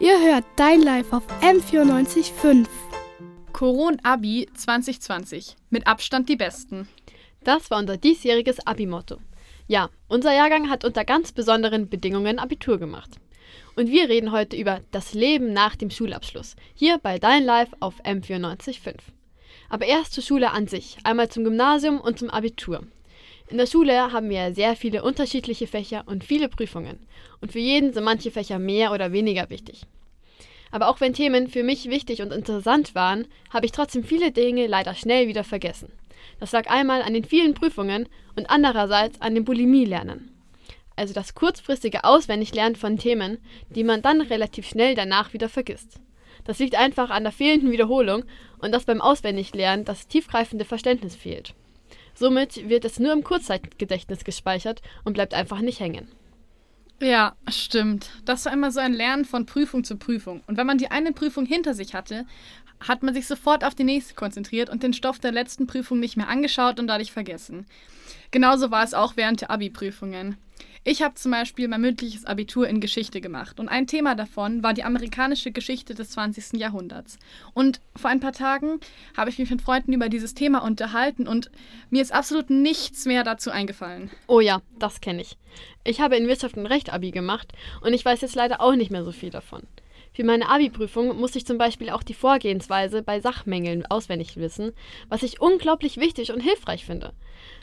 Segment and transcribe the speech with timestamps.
[0.00, 2.66] Ihr hört Dein Live auf M94.5.
[3.52, 5.54] Coron Abi 2020.
[5.70, 6.88] Mit Abstand die Besten.
[7.44, 9.18] Das war unser diesjähriges Abi-Motto.
[9.68, 13.20] Ja, unser Jahrgang hat unter ganz besonderen Bedingungen Abitur gemacht.
[13.76, 16.56] Und wir reden heute über das Leben nach dem Schulabschluss.
[16.74, 18.96] Hier bei Dein Live auf M94.5.
[19.68, 20.98] Aber erst zur Schule an sich.
[21.04, 22.82] Einmal zum Gymnasium und zum Abitur.
[23.48, 26.98] In der Schule haben wir sehr viele unterschiedliche Fächer und viele Prüfungen.
[27.42, 29.82] Und für jeden sind manche Fächer mehr oder weniger wichtig.
[30.70, 34.66] Aber auch wenn Themen für mich wichtig und interessant waren, habe ich trotzdem viele Dinge
[34.66, 35.92] leider schnell wieder vergessen.
[36.40, 40.30] Das lag einmal an den vielen Prüfungen und andererseits an dem Bulimie-Lernen.
[40.96, 46.00] Also das kurzfristige Auswendiglernen von Themen, die man dann relativ schnell danach wieder vergisst.
[46.44, 48.24] Das liegt einfach an der fehlenden Wiederholung
[48.58, 51.54] und dass beim Auswendiglernen das tiefgreifende Verständnis fehlt.
[52.14, 56.08] Somit wird es nur im Kurzzeitgedächtnis gespeichert und bleibt einfach nicht hängen.
[57.00, 58.10] Ja, stimmt.
[58.24, 60.42] Das war immer so ein Lernen von Prüfung zu Prüfung.
[60.46, 62.24] Und wenn man die eine Prüfung hinter sich hatte,
[62.80, 66.16] hat man sich sofort auf die nächste konzentriert und den Stoff der letzten Prüfung nicht
[66.16, 67.66] mehr angeschaut und dadurch vergessen.
[68.30, 70.36] Genauso war es auch während der Abi-Prüfungen.
[70.86, 74.74] Ich habe zum Beispiel mein mündliches Abitur in Geschichte gemacht und ein Thema davon war
[74.74, 76.60] die amerikanische Geschichte des 20.
[76.60, 77.18] Jahrhunderts.
[77.54, 78.80] Und vor ein paar Tagen
[79.16, 81.50] habe ich mich mit Freunden über dieses Thema unterhalten und
[81.88, 84.10] mir ist absolut nichts mehr dazu eingefallen.
[84.26, 85.38] Oh ja, das kenne ich.
[85.84, 88.90] Ich habe in Wirtschaft und Recht Abi gemacht und ich weiß jetzt leider auch nicht
[88.90, 89.62] mehr so viel davon.
[90.14, 94.72] Für meine Abi-Prüfung musste ich zum Beispiel auch die Vorgehensweise bei Sachmängeln auswendig wissen,
[95.08, 97.12] was ich unglaublich wichtig und hilfreich finde.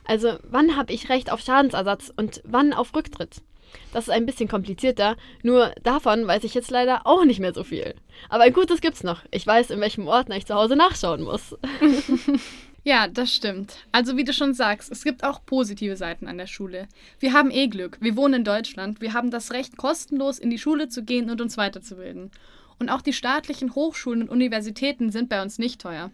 [0.04, 3.42] Also, wann habe ich Recht auf Schadensersatz und wann auf Rücktritt?
[3.94, 7.64] Das ist ein bisschen komplizierter, nur davon weiß ich jetzt leider auch nicht mehr so
[7.64, 7.96] viel.
[8.28, 9.24] Aber ein gutes gibt's noch.
[9.32, 11.56] Ich weiß, in welchem Ordner ich zu Hause nachschauen muss.
[12.84, 13.76] Ja, das stimmt.
[13.92, 16.88] Also wie du schon sagst, es gibt auch positive Seiten an der Schule.
[17.20, 17.98] Wir haben eh Glück.
[18.02, 19.02] Wir wohnen in Deutschland.
[19.02, 22.32] Wir haben das Recht, kostenlos in die Schule zu gehen und uns weiterzubilden.
[22.80, 26.10] Und auch die staatlichen Hochschulen und Universitäten sind bei uns nicht teuer.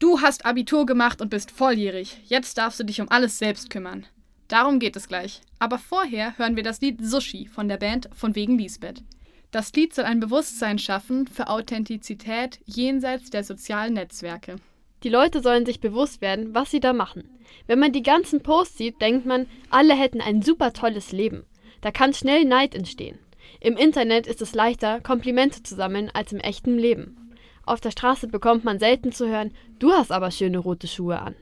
[0.00, 2.18] Du hast Abitur gemacht und bist volljährig.
[2.24, 4.04] Jetzt darfst du dich um alles selbst kümmern.
[4.48, 5.40] Darum geht es gleich.
[5.60, 9.04] Aber vorher hören wir das Lied Sushi von der Band von wegen Lisbeth.
[9.52, 14.56] Das Lied soll ein Bewusstsein schaffen für Authentizität jenseits der sozialen Netzwerke.
[15.02, 17.28] Die Leute sollen sich bewusst werden, was sie da machen.
[17.66, 21.44] Wenn man die ganzen Posts sieht, denkt man, alle hätten ein super tolles Leben.
[21.80, 23.18] Da kann schnell Neid entstehen.
[23.60, 27.16] Im Internet ist es leichter, Komplimente zu sammeln als im echten Leben.
[27.64, 31.34] Auf der Straße bekommt man selten zu hören, du hast aber schöne rote Schuhe an.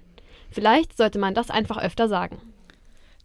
[0.51, 2.41] Vielleicht sollte man das einfach öfter sagen.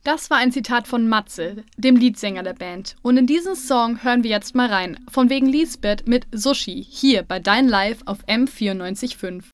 [0.06, 2.96] Das war ein Zitat von Matze, dem Leadsänger der Band.
[3.02, 5.00] Und in diesen Song hören wir jetzt mal rein.
[5.10, 9.44] Von wegen Lisbeth mit Sushi, hier bei Dein Live auf M945.